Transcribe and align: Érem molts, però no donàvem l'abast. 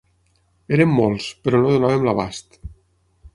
Érem 0.77 0.95
molts, 0.99 1.27
però 1.49 1.61
no 1.65 1.75
donàvem 1.75 2.09
l'abast. 2.09 2.59